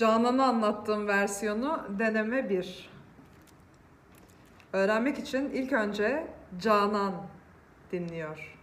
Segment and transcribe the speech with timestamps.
[0.00, 2.90] Canan'a anlattığım versiyonu deneme 1.
[4.72, 6.26] Öğrenmek için ilk önce
[6.58, 7.14] Canan
[7.92, 8.58] dinliyor.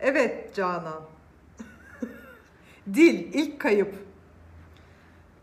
[0.00, 1.02] Evet Canan.
[2.94, 3.94] Dil ilk kayıp.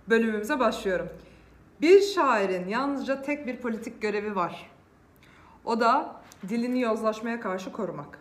[0.08, 1.10] Bölümümüze başlıyorum.
[1.82, 4.72] Bir şairin yalnızca tek bir politik görevi var.
[5.66, 8.20] O da dilini yozlaşmaya karşı korumak.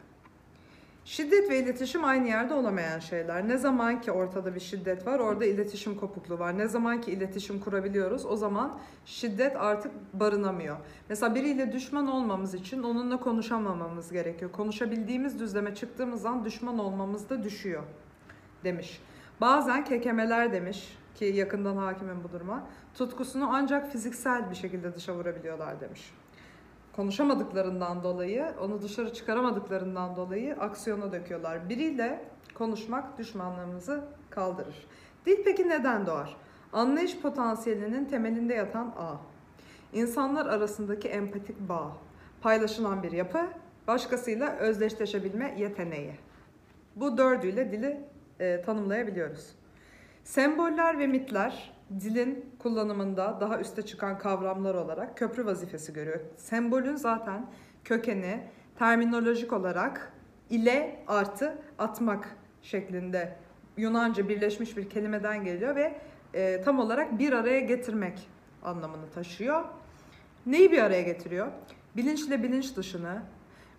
[1.09, 3.49] Şiddet ve iletişim aynı yerde olamayan şeyler.
[3.49, 6.59] Ne zaman ki ortada bir şiddet var, orada iletişim kopukluğu var.
[6.59, 10.77] Ne zaman ki iletişim kurabiliyoruz, o zaman şiddet artık barınamıyor.
[11.09, 14.53] Mesela biriyle düşman olmamız için onunla konuşamamamız gerekiyor.
[14.53, 17.83] Konuşabildiğimiz düzleme çıktığımız an düşman olmamız da düşüyor
[18.65, 19.01] demiş.
[19.41, 22.67] Bazen kekemeler demiş ki yakından hakimim bu duruma.
[22.95, 26.13] Tutkusunu ancak fiziksel bir şekilde dışa vurabiliyorlar demiş
[26.99, 31.69] konuşamadıklarından dolayı, onu dışarı çıkaramadıklarından dolayı aksiyona döküyorlar.
[31.69, 32.25] Biriyle
[32.55, 34.87] konuşmak düşmanlığımızı kaldırır.
[35.27, 36.37] Dil peki neden doğar?
[36.73, 39.17] Anlayış potansiyelinin temelinde yatan ağ.
[39.93, 41.93] İnsanlar arasındaki empatik bağ.
[42.43, 43.47] Paylaşılan bir yapı,
[43.87, 46.13] başkasıyla özdeşleşebilme yeteneği.
[46.97, 48.01] Bu dördüyle dili
[48.41, 49.55] e, tanımlayabiliyoruz.
[50.25, 56.21] Semboller ve mitler dilin kullanımında daha üste çıkan kavramlar olarak köprü vazifesi görüyor.
[56.37, 57.47] Sembolün zaten
[57.85, 58.41] kökeni
[58.79, 60.13] terminolojik olarak
[60.51, 63.37] ile artı atmak şeklinde
[63.77, 65.95] Yunanca birleşmiş bir kelimeden geliyor ve
[66.35, 68.29] e, tam olarak bir araya getirmek
[68.63, 69.65] anlamını taşıyor.
[70.47, 71.47] Neyi bir araya getiriyor?
[71.97, 73.23] Bilinçle bilinç dışını,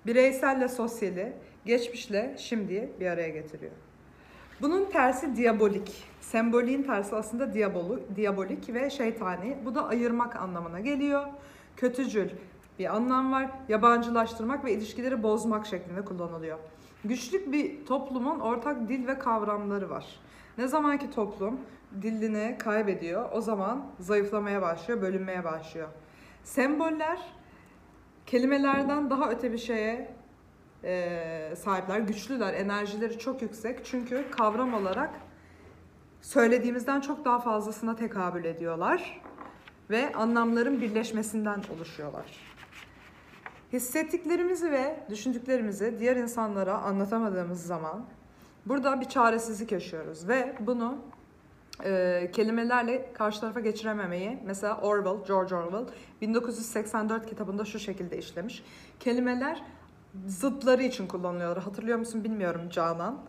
[0.06, 1.34] bireyselle sosyali,
[1.66, 3.72] geçmişle şimdiyi bir araya getiriyor.
[4.62, 6.04] Bunun tersi diabolik.
[6.22, 9.58] Semboliğin tersi aslında diabolu, diabolik ve şeytani.
[9.66, 11.28] Bu da ayırmak anlamına geliyor.
[11.78, 12.30] Kötücül
[12.80, 13.50] bir anlam var.
[13.70, 16.58] Yabancılaştırmak ve ilişkileri bozmak şeklinde kullanılıyor.
[17.06, 20.06] Güçlük bir toplumun ortak dil ve kavramları var.
[20.58, 21.60] Ne zamanki toplum
[22.02, 25.88] dilini kaybediyor, o zaman zayıflamaya başlıyor, bölünmeye başlıyor.
[26.44, 27.20] Semboller
[28.26, 30.12] kelimelerden daha öte bir şeye
[30.84, 33.86] e, sahipler, güçlüler, enerjileri çok yüksek.
[33.86, 35.10] Çünkü kavram olarak
[36.22, 39.22] söylediğimizden çok daha fazlasına tekabül ediyorlar
[39.89, 42.26] ve anlamların birleşmesinden oluşuyorlar.
[43.73, 48.06] Hissettiklerimizi ve düşündüklerimizi diğer insanlara anlatamadığımız zaman
[48.66, 50.98] burada bir çaresizlik yaşıyoruz ve bunu
[51.86, 55.86] e, kelimelerle karşı tarafa geçirememeyi mesela Orwell, George Orwell
[56.22, 58.64] 1984 kitabında şu şekilde işlemiş.
[59.00, 59.64] Kelimeler
[60.27, 61.64] zıtları için kullanılıyorlar.
[61.64, 63.20] Hatırlıyor musun bilmiyorum Canan.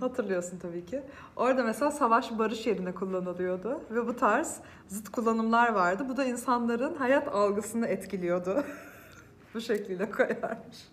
[0.00, 1.02] Hatırlıyorsun tabii ki.
[1.36, 4.56] Orada mesela savaş barış yerine kullanılıyordu ve bu tarz
[4.88, 6.06] zıt kullanımlar vardı.
[6.08, 8.64] Bu da insanların hayat algısını etkiliyordu.
[9.54, 10.88] bu şekilde koyarmış.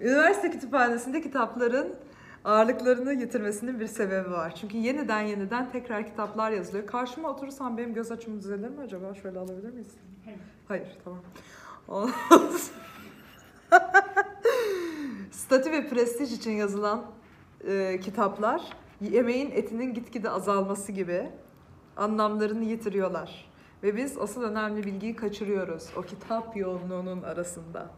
[0.00, 1.94] Üniversite kütüphanesinde kitapların
[2.44, 4.54] ağırlıklarını yitirmesinin bir sebebi var.
[4.54, 6.86] Çünkü yeniden yeniden tekrar kitaplar yazılıyor.
[6.86, 9.14] Karşıma oturursam benim göz açımı düzelir mi acaba?
[9.14, 9.94] Şöyle alabilir miyiz?
[10.24, 10.38] Hayır.
[10.68, 11.20] Hayır, tamam.
[15.48, 17.06] Statü ve prestij için yazılan
[17.68, 18.62] e, kitaplar
[19.00, 21.28] yemeğin etinin gitgide azalması gibi
[21.96, 23.50] anlamlarını yitiriyorlar.
[23.82, 27.90] Ve biz asıl önemli bilgiyi kaçırıyoruz o kitap yoğunluğunun arasında.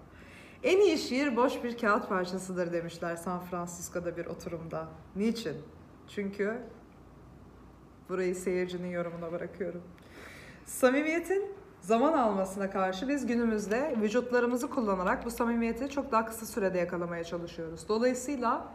[0.63, 4.89] En iyi şiir boş bir kağıt parçasıdır demişler San Francisco'da bir oturumda.
[5.17, 5.57] Niçin?
[6.09, 6.59] Çünkü
[8.09, 9.83] burayı seyircinin yorumuna bırakıyorum.
[10.65, 17.25] Samimiyetin zaman almasına karşı biz günümüzde vücutlarımızı kullanarak bu samimiyeti çok daha kısa sürede yakalamaya
[17.25, 17.89] çalışıyoruz.
[17.89, 18.67] Dolayısıyla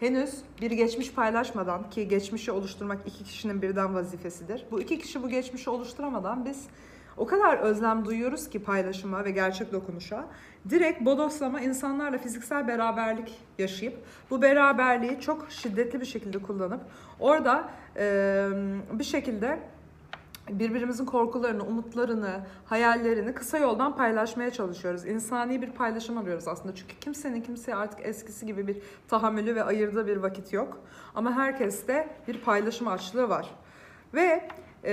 [0.00, 4.64] henüz bir geçmiş paylaşmadan ki geçmişi oluşturmak iki kişinin birden vazifesidir.
[4.70, 6.66] Bu iki kişi bu geçmişi oluşturamadan biz
[7.16, 10.26] o kadar özlem duyuyoruz ki paylaşıma ve gerçek dokunuşa.
[10.70, 13.96] Direkt bodoslama insanlarla fiziksel beraberlik yaşayıp
[14.30, 16.80] bu beraberliği çok şiddetli bir şekilde kullanıp
[17.20, 18.48] orada e,
[18.92, 19.58] bir şekilde
[20.58, 25.06] birbirimizin korkularını, umutlarını, hayallerini kısa yoldan paylaşmaya çalışıyoruz.
[25.06, 26.74] İnsani bir paylaşım arıyoruz aslında.
[26.74, 28.76] Çünkü kimsenin kimseye artık eskisi gibi bir
[29.08, 30.78] tahammülü ve ayırdığı bir vakit yok.
[31.14, 33.50] Ama herkeste bir paylaşım açlığı var.
[34.14, 34.48] Ve
[34.84, 34.92] e,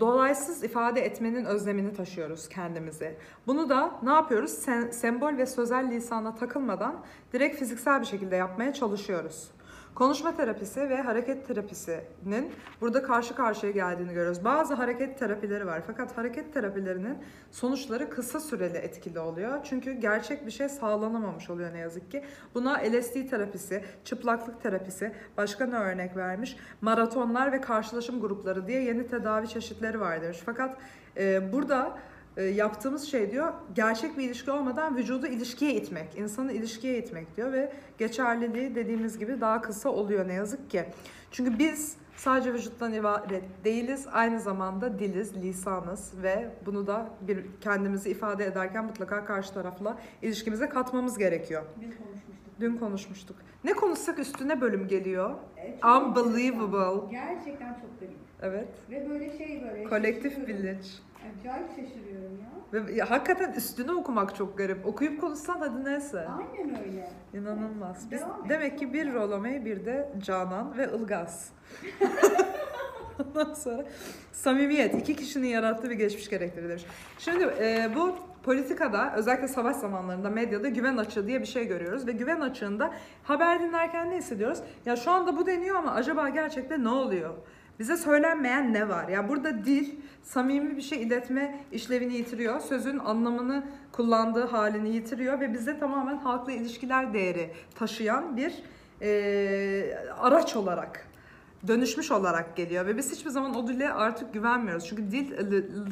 [0.00, 3.16] dolaysız ifade etmenin özlemini taşıyoruz kendimizi.
[3.46, 4.50] Bunu da ne yapıyoruz?
[4.50, 6.96] Sen, sembol ve sözel lisana takılmadan
[7.32, 9.50] direkt fiziksel bir şekilde yapmaya çalışıyoruz.
[9.94, 14.44] Konuşma terapisi ve hareket terapisinin burada karşı karşıya geldiğini görüyoruz.
[14.44, 17.18] Bazı hareket terapileri var fakat hareket terapilerinin
[17.50, 19.58] sonuçları kısa süreli etkili oluyor.
[19.64, 22.24] Çünkü gerçek bir şey sağlanamamış oluyor ne yazık ki.
[22.54, 26.56] Buna LSD terapisi, çıplaklık terapisi, başka ne örnek vermiş?
[26.80, 30.38] Maratonlar ve karşılaşım grupları diye yeni tedavi çeşitleri var demiş.
[30.44, 30.78] Fakat
[31.16, 31.98] e, burada
[32.36, 37.52] e, yaptığımız şey diyor gerçek bir ilişki olmadan vücudu ilişkiye itmek, insanı ilişkiye itmek diyor
[37.52, 40.84] ve geçerliliği dediğimiz gibi daha kısa oluyor ne yazık ki.
[41.30, 48.10] Çünkü biz sadece vücuttan ibaret değiliz, aynı zamanda diliz, lisanız ve bunu da bir kendimizi
[48.10, 51.62] ifade ederken mutlaka karşı tarafla ilişkimize katmamız gerekiyor.
[51.80, 52.60] Dün konuşmuştuk.
[52.60, 53.36] Dün konuşmuştuk.
[53.64, 55.34] Ne konuşsak üstüne bölüm geliyor.
[55.56, 57.10] Evet, Unbelievable.
[57.10, 58.16] Gerçekten çok garip.
[58.42, 58.68] Evet.
[58.90, 59.84] Ve böyle şey böyle.
[59.84, 60.86] Kolektif bilinç.
[61.40, 62.11] Acayip şaşırıyorum.
[62.72, 64.86] Ve hakikaten üstüne okumak çok garip.
[64.86, 66.28] Okuyup konuşsan hadi neyse.
[66.28, 67.10] Aynen öyle.
[67.34, 68.10] İnanılmaz.
[68.10, 68.50] Biz Devam et.
[68.50, 71.48] demek ki bir Rolomey bir de Canan ve Ilgaz.
[73.26, 73.84] Ondan sonra
[74.32, 76.84] samimiyet iki kişinin yarattığı bir geçmiş gerektirir demiş.
[77.18, 82.12] Şimdi e, bu politikada özellikle savaş zamanlarında medyada güven açığı diye bir şey görüyoruz ve
[82.12, 84.58] güven açığında haber dinlerken ne hissediyoruz?
[84.86, 87.34] Ya şu anda bu deniyor ama acaba gerçekten ne oluyor?
[87.78, 89.08] Bize söylenmeyen ne var?
[89.08, 92.60] Ya burada dil samimi bir şey iletme işlevini yitiriyor.
[92.60, 98.62] Sözün anlamını kullandığı halini yitiriyor ve bize tamamen halkla ilişkiler değeri taşıyan bir
[99.02, 101.06] e, araç olarak
[101.68, 104.86] dönüşmüş olarak geliyor ve biz hiçbir zaman o dile artık güvenmiyoruz.
[104.86, 105.32] Çünkü dil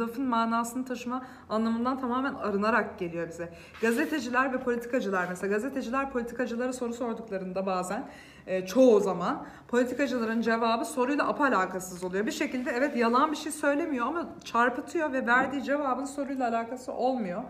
[0.00, 3.48] lafın manasını taşıma anlamından tamamen arınarak geliyor bize.
[3.80, 8.06] Gazeteciler ve politikacılar mesela gazeteciler politikacılara soru sorduklarında bazen
[8.50, 12.26] e, çoğu zaman politikacıların cevabı soruyla apalakasız oluyor.
[12.26, 17.42] Bir şekilde evet yalan bir şey söylemiyor ama çarpıtıyor ve verdiği cevabın soruyla alakası olmuyor.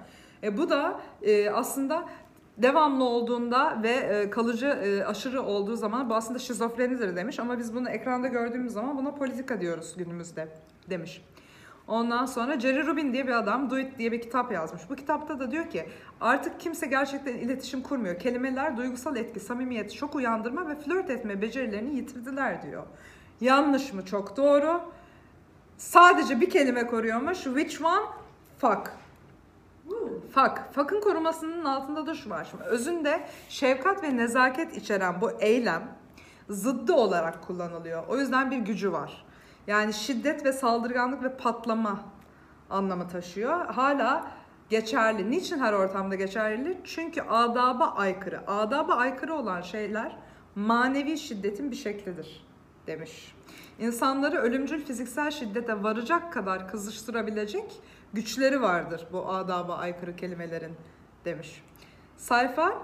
[0.42, 2.04] E, bu da e, aslında
[2.58, 7.74] devamlı olduğunda ve e, kalıcı e, aşırı olduğu zaman bu aslında şizofrenidir demiş ama biz
[7.74, 10.48] bunu ekranda gördüğümüz zaman buna politika diyoruz günümüzde
[10.90, 11.22] demiş.
[11.90, 14.82] Ondan sonra Jerry Rubin diye bir adam Do It diye bir kitap yazmış.
[14.90, 15.88] Bu kitapta da diyor ki
[16.20, 18.18] artık kimse gerçekten iletişim kurmuyor.
[18.18, 22.82] Kelimeler duygusal etki, samimiyet, şok uyandırma ve flört etme becerilerini yitirdiler diyor.
[23.40, 24.04] Yanlış mı?
[24.04, 24.80] Çok doğru.
[25.78, 27.38] Sadece bir kelime koruyormuş.
[27.38, 28.04] Which one?
[28.58, 28.92] Fuck.
[30.34, 30.74] Fuck.
[30.74, 32.46] Fuck'ın korumasının altında da şu var.
[32.50, 35.82] Şimdi özünde şefkat ve nezaket içeren bu eylem
[36.48, 38.02] zıddı olarak kullanılıyor.
[38.08, 39.24] O yüzden bir gücü var.
[39.70, 42.00] Yani şiddet ve saldırganlık ve patlama
[42.70, 43.66] anlamı taşıyor.
[43.66, 44.30] Hala
[44.68, 45.30] geçerli.
[45.30, 46.80] Niçin her ortamda geçerli?
[46.84, 48.50] Çünkü adaba aykırı.
[48.50, 50.16] Adaba aykırı olan şeyler
[50.54, 52.46] manevi şiddetin bir şeklidir
[52.86, 53.34] demiş.
[53.78, 57.80] İnsanları ölümcül fiziksel şiddete varacak kadar kızıştırabilecek
[58.12, 60.76] güçleri vardır bu adaba aykırı kelimelerin
[61.24, 61.62] demiş.
[62.16, 62.82] Sayfa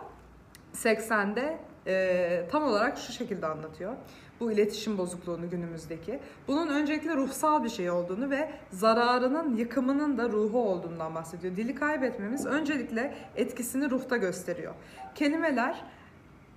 [0.74, 3.96] 80'de e, tam olarak şu şekilde anlatıyor.
[4.40, 6.18] Bu iletişim bozukluğunu günümüzdeki.
[6.48, 11.56] Bunun öncelikle ruhsal bir şey olduğunu ve zararının, yıkımının da ruhu olduğundan bahsediyor.
[11.56, 14.74] Dili kaybetmemiz öncelikle etkisini ruhta gösteriyor.
[15.14, 15.84] Kelimeler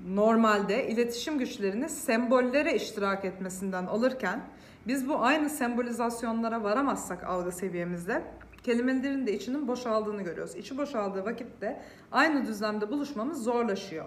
[0.07, 4.41] normalde iletişim güçlerini sembollere iştirak etmesinden alırken
[4.87, 8.23] biz bu aynı sembolizasyonlara varamazsak algı seviyemizde
[8.63, 10.55] kelimelerin de içinin boşaldığını görüyoruz.
[10.55, 11.81] İçi boşaldığı vakitte
[12.11, 14.05] aynı düzlemde buluşmamız zorlaşıyor.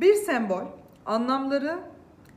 [0.00, 0.64] Bir sembol
[1.06, 1.78] anlamları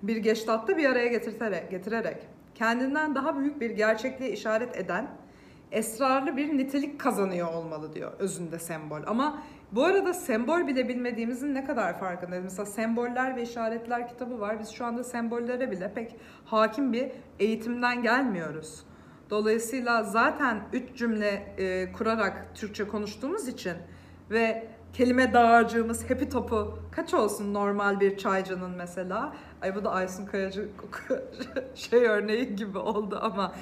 [0.03, 2.17] bir geçtatta bir araya getirterek, getirerek
[2.55, 5.07] kendinden daha büyük bir gerçekliğe işaret eden
[5.71, 9.01] esrarlı bir nitelik kazanıyor olmalı diyor özünde sembol.
[9.07, 12.43] Ama bu arada sembol bile bilmediğimizin ne kadar farkındayız.
[12.43, 14.59] Mesela semboller ve işaretler kitabı var.
[14.59, 16.15] Biz şu anda sembollere bile pek
[16.45, 18.83] hakim bir eğitimden gelmiyoruz.
[19.29, 23.73] Dolayısıyla zaten üç cümle e, kurarak Türkçe konuştuğumuz için
[24.31, 29.33] ve kelime dağarcığımız hepi topu kaç olsun normal bir çaycının mesela.
[29.61, 30.69] Ay bu da Aysun Kayacı
[31.75, 33.53] şey örneği gibi oldu ama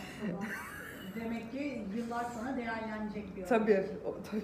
[1.15, 4.43] Demek ki yıllar sonra değerlenecek bir tabii, o- tabii.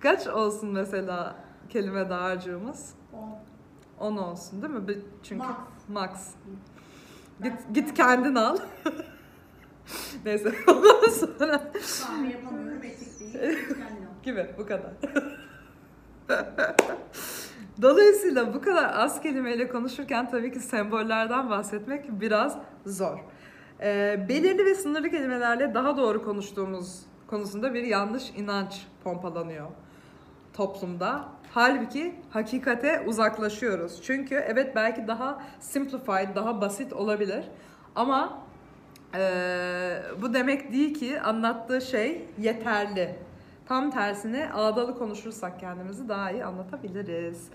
[0.00, 1.36] Kaç olsun mesela
[1.68, 2.94] kelime dağarcığımız?
[3.12, 3.18] O
[4.04, 5.02] 10 olsun değil mi?
[5.22, 5.56] Çünkü Max.
[5.88, 6.10] max.
[7.42, 8.56] Ben- Git git kendin al.
[10.24, 11.72] Neyse ondan sonra
[12.06, 13.32] kahve yapamıyorum etik değil.
[13.68, 14.22] Kendin al.
[14.22, 14.92] gibi bu kadar.
[17.82, 23.18] Dolayısıyla bu kadar az kelimeyle konuşurken tabii ki sembollerden bahsetmek biraz zor.
[23.80, 29.66] Ee, belirli ve sınırlı kelimelerle daha doğru konuştuğumuz konusunda bir yanlış inanç pompalanıyor
[30.54, 31.24] toplumda.
[31.52, 34.02] Halbuki hakikate uzaklaşıyoruz.
[34.02, 37.44] Çünkü evet belki daha simplified, daha basit olabilir.
[37.94, 38.38] Ama
[39.14, 43.25] eee, bu demek değil ki anlattığı şey yeterli.
[43.66, 47.48] Tam tersine ağdalı konuşursak kendimizi daha iyi anlatabiliriz.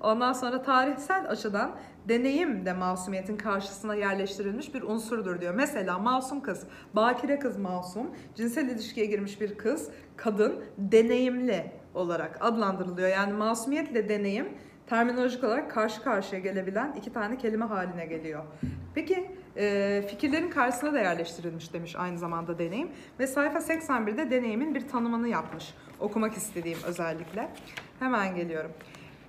[0.00, 1.76] Ondan sonra tarihsel açıdan
[2.08, 5.54] deneyim de masumiyetin karşısına yerleştirilmiş bir unsurdur diyor.
[5.54, 13.08] Mesela masum kız, bakire kız masum, cinsel ilişkiye girmiş bir kız, kadın deneyimli olarak adlandırılıyor.
[13.08, 14.48] Yani masumiyetle deneyim
[14.86, 18.44] terminolojik olarak karşı karşıya gelebilen iki tane kelime haline geliyor.
[18.98, 19.26] Peki
[19.56, 22.88] e, fikirlerin karşısına da yerleştirilmiş demiş aynı zamanda deneyim.
[23.18, 25.74] Ve sayfa 81'de deneyimin bir tanımını yapmış.
[26.00, 27.48] Okumak istediğim özellikle.
[27.98, 28.70] Hemen geliyorum.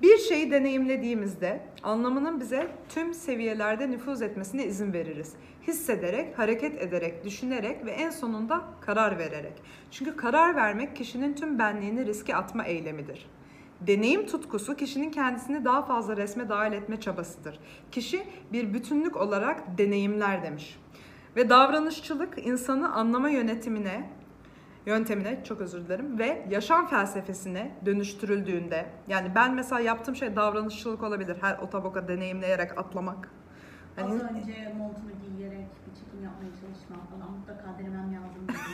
[0.02, 5.34] Bir şeyi deneyimlediğimizde anlamının bize tüm seviyelerde nüfuz etmesine izin veririz.
[5.68, 9.54] Hissederek, hareket ederek, düşünerek ve en sonunda karar vererek.
[9.92, 13.30] Çünkü karar vermek kişinin tüm benliğini riske atma eylemidir.
[13.88, 17.60] Deneyim tutkusu kişinin kendisini daha fazla resme dahil etme çabasıdır.
[17.92, 20.80] Kişi bir bütünlük olarak deneyimler demiş.
[21.36, 24.10] Ve davranışçılık insanı anlama yönetimine,
[24.86, 31.38] yöntemine çok özür dilerim ve yaşam felsefesine dönüştürüldüğünde yani ben mesela yaptığım şey davranışçılık olabilir.
[31.42, 33.32] Her otoboka deneyimleyerek atlamak.
[33.98, 38.48] Az Hani önce montunu giyerek bir çekim yapmaya çalışmam falan mutlaka denemem lazım.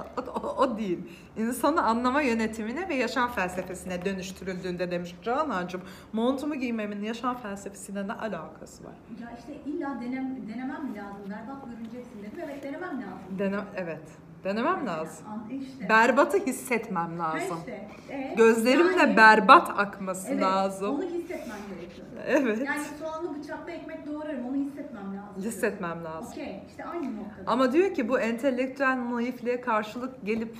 [0.00, 0.98] o, o, değil.
[1.36, 5.82] İnsanı anlama yönetimine ve yaşam felsefesine dönüştürüldüğünde demiş Canancığım.
[6.12, 8.94] Montumu giymemin yaşam felsefesiyle ne alakası var?
[9.22, 11.30] Ya işte illa denem, denemem mi lazım?
[11.30, 12.38] Berbat görüneceksin dedim.
[12.44, 13.38] Evet denemem lazım.
[13.38, 14.02] Dene, evet.
[14.44, 15.26] Denemem lazım.
[15.50, 15.88] İşte.
[15.88, 17.56] Berbatı hissetmem lazım.
[17.58, 17.88] işte.
[18.10, 20.94] E, Gözlerimle yani- berbat akması evet, lazım.
[20.94, 22.06] Onu hissetmem gerekiyor.
[22.26, 22.66] Evet.
[22.66, 24.46] Yani soğanlı bıçakla ekmek doğrarım.
[24.46, 25.42] Onu hissetmem lazım.
[25.42, 26.32] Hissetmem lazım.
[26.32, 26.62] Okey.
[26.68, 27.42] işte aynı noktada.
[27.46, 30.56] Ama diyor ki bu entelektüel naifliğe karşılık gelip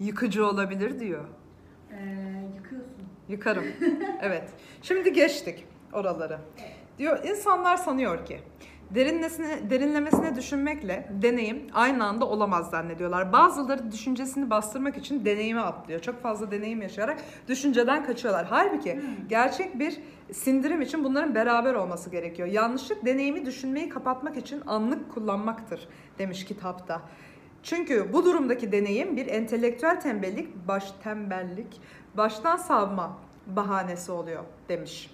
[0.00, 1.24] yıkıcı olabilir diyor.
[1.90, 1.96] Ee,
[2.56, 2.92] yıkıyorsun.
[3.28, 3.64] Yıkarım.
[4.22, 4.50] evet.
[4.82, 6.38] Şimdi geçtik oraları.
[6.98, 8.40] Diyor insanlar sanıyor ki
[8.94, 13.32] derinlesine, derinlemesine düşünmekle deneyim aynı anda olamaz zannediyorlar.
[13.32, 16.00] Bazıları düşüncesini bastırmak için deneyime atlıyor.
[16.00, 17.18] Çok fazla deneyim yaşayarak
[17.48, 18.46] düşünceden kaçıyorlar.
[18.50, 19.98] Halbuki gerçek bir
[20.32, 22.48] sindirim için bunların beraber olması gerekiyor.
[22.48, 27.02] Yanlışlık deneyimi düşünmeyi kapatmak için anlık kullanmaktır demiş kitapta.
[27.62, 31.80] Çünkü bu durumdaki deneyim bir entelektüel tembellik, baş tembellik,
[32.16, 35.10] baştan savma bahanesi oluyor demiş.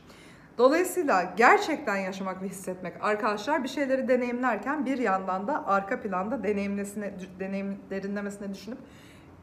[0.58, 7.14] Dolayısıyla gerçekten yaşamak ve hissetmek arkadaşlar bir şeyleri deneyimlerken bir yandan da arka planda deneyimlesine,
[7.40, 8.78] deneyim, derinlemesine düşünüp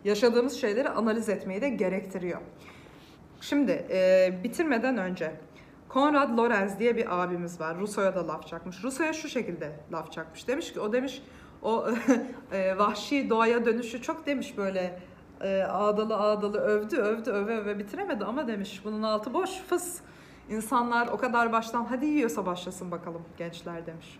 [0.03, 2.41] yaşadığımız şeyleri analiz etmeyi de gerektiriyor.
[3.41, 5.31] Şimdi e, bitirmeden önce
[5.89, 7.79] Konrad Lorenz diye bir abimiz var.
[7.79, 8.83] Rousseau'ya da laf çakmış.
[8.83, 10.47] Rousseau'ya şu şekilde laf çakmış.
[10.47, 11.21] Demiş ki o demiş
[11.61, 11.87] o
[12.51, 14.99] e, vahşi doğaya dönüşü çok demiş böyle
[15.41, 20.01] e, ağdalı ağdalı övdü övdü öve öve bitiremedi ama demiş bunun altı boş fıs.
[20.49, 24.19] İnsanlar o kadar baştan hadi yiyorsa başlasın bakalım gençler demiş.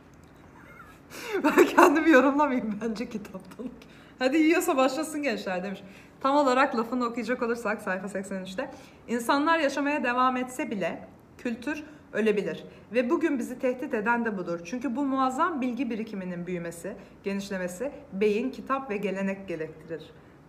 [1.44, 3.66] ben kendimi yorumlamayayım bence kitaptan.
[4.20, 5.84] Hadi yiyorsa başlasın gençler demiş.
[6.22, 8.72] Tam olarak lafını okuyacak olursak sayfa 83'te.
[9.08, 12.64] insanlar yaşamaya devam etse bile kültür ölebilir.
[12.94, 14.60] Ve bugün bizi tehdit eden de budur.
[14.66, 20.04] Çünkü bu muazzam bilgi birikiminin büyümesi, genişlemesi beyin, kitap ve gelenek gerektirir.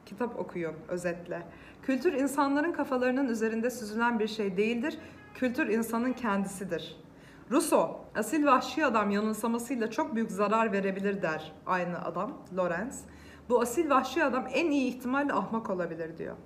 [0.07, 1.43] Kitap okuyun özetle.
[1.83, 4.99] Kültür insanların kafalarının üzerinde süzülen bir şey değildir.
[5.37, 6.97] Kültür insanın kendisidir.
[7.51, 13.05] Rousseau, asil vahşi adam yanılsamasıyla çok büyük zarar verebilir der aynı adam, Lorenz.
[13.49, 16.37] Bu asil vahşi adam en iyi ihtimalle ahmak olabilir diyor.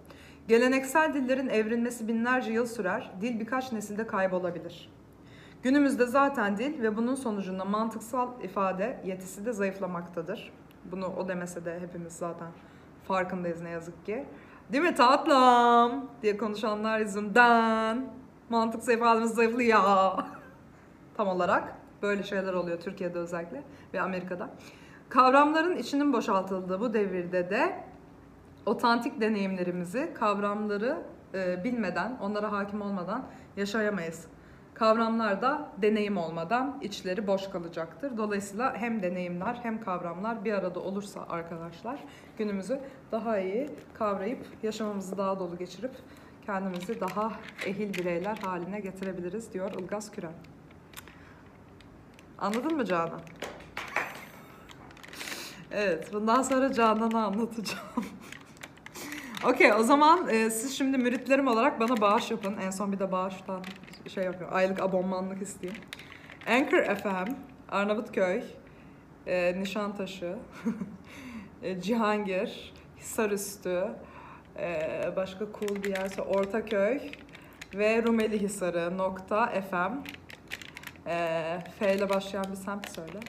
[0.49, 4.93] Geleneksel dillerin evrilmesi binlerce yıl sürer, dil birkaç nesilde kaybolabilir.
[5.63, 10.53] Günümüzde zaten dil ve bunun sonucunda mantıksal ifade yetisi de zayıflamaktadır.
[10.85, 12.49] Bunu o demese de hepimiz zaten
[13.09, 14.25] farkındayız ne yazık ki.
[14.73, 18.20] Değil mi tatlım diye konuşanlar yüzünden
[18.51, 19.81] mantıksal ifademiz zayıflıyor.
[21.17, 23.63] Tam olarak böyle şeyler oluyor Türkiye'de özellikle
[23.95, 24.51] ve Amerika'da.
[25.09, 27.85] Kavramların içinin boşaltıldığı bu devirde de
[28.67, 30.99] otantik deneyimlerimizi, kavramları
[31.35, 33.27] e, bilmeden, onlara hakim olmadan
[33.57, 34.27] yaşayamayız.
[34.75, 38.17] Kavramlar da deneyim olmadan içleri boş kalacaktır.
[38.17, 42.05] Dolayısıyla hem deneyimler hem kavramlar bir arada olursa arkadaşlar
[42.39, 42.81] günümüzü
[43.13, 45.93] daha iyi kavrayıp yaşamamızı daha dolu geçirip
[46.47, 47.33] kendimizi daha
[47.67, 50.33] ehil bireyler haline getirebiliriz diyor Ilgaz Küren.
[52.39, 53.21] Anladın mı Canan?
[55.71, 57.85] Evet, bundan sonra Canan'a anlatacağım.
[59.45, 62.57] Okey, o zaman e, siz şimdi müritlerim olarak bana bağış yapın.
[62.57, 63.63] En son bir de bağıştan
[64.09, 65.83] şey yapıyor, aylık abonmanlık isteyeyim.
[66.49, 67.33] Anchor FM,
[67.69, 68.43] Arnavutköy,
[69.27, 70.37] e, Nişantaşı,
[71.63, 73.89] e, Cihangir, Hisarüstü,
[75.17, 77.01] başka cool bir yerse Ortaköy
[77.75, 79.93] ve Rumeli Hisarı nokta FM.
[81.07, 83.21] E, F ile başlayan bir semt söyle.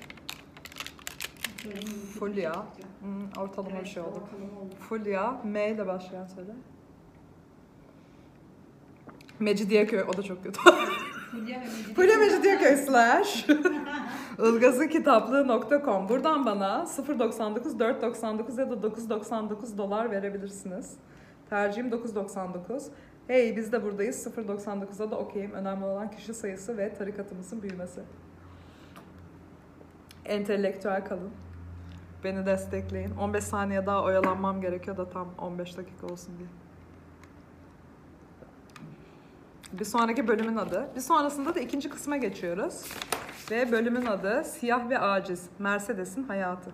[2.19, 2.65] Fulya.
[2.99, 4.09] Hmm, ortalama bir şey oldu.
[4.23, 4.75] Ortalama oldu.
[4.89, 6.51] Fulya, M ile başlayan söyle.
[9.39, 10.59] Mecidiyeköy, o da çok kötü.
[11.95, 12.77] Fulya Mecidiyeköy.
[12.77, 13.49] Slash
[14.39, 20.97] ilgazınkitaplığı.com Buradan bana 0.99, 4.99 ya da 9.99 dolar verebilirsiniz.
[21.51, 22.83] Tercihim 9.99.
[23.27, 24.27] Hey biz de buradayız.
[24.27, 25.51] 0.99'a da okeyim.
[25.51, 28.01] Önemli olan kişi sayısı ve tarikatımızın büyümesi.
[30.25, 31.31] Entelektüel kalın.
[32.23, 33.15] Beni destekleyin.
[33.15, 36.49] 15 saniye daha oyalanmam gerekiyor da tam 15 dakika olsun diye.
[39.79, 40.89] Bir sonraki bölümün adı.
[40.95, 42.85] Bir sonrasında da ikinci kısma geçiyoruz.
[43.51, 45.49] Ve bölümün adı Siyah ve Aciz.
[45.59, 46.71] Mercedes'in Hayatı.